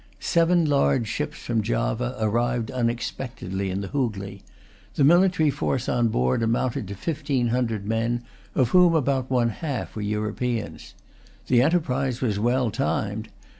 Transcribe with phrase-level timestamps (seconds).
[0.19, 4.41] Seven large ships from Java arrived unexpectedly in the Hoogley.
[4.95, 8.23] The military force on board amounted to fifteen hundred men,
[8.55, 10.95] of whom about one half were Europeans.
[11.45, 13.29] The enterprise was well timed.